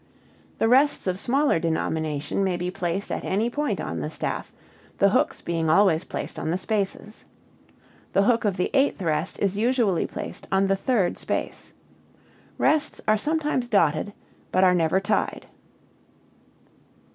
The 0.57 0.67
rests 0.67 1.05
of 1.05 1.19
smaller 1.19 1.59
denomination 1.59 2.43
may 2.43 2.57
be 2.57 2.71
placed 2.71 3.11
at 3.11 3.23
any 3.23 3.51
point 3.51 3.79
on 3.79 3.99
the 3.99 4.09
staff, 4.09 4.51
the 4.97 5.09
hooks 5.09 5.41
being 5.41 5.69
always 5.69 6.05
placed 6.05 6.39
on 6.39 6.49
the 6.49 6.57
spaces. 6.57 7.23
The 8.13 8.23
hook 8.23 8.43
of 8.43 8.57
the 8.57 8.71
eighth 8.73 8.99
rest 8.99 9.37
is 9.37 9.59
usually 9.59 10.07
placed 10.07 10.47
on 10.51 10.65
the 10.65 10.75
third 10.75 11.19
space. 11.19 11.73
Rests 12.57 12.99
are 13.07 13.15
sometimes 13.17 13.67
dotted, 13.67 14.11
but 14.51 14.63
are 14.63 14.73
never 14.73 14.99
tied. 14.99 15.45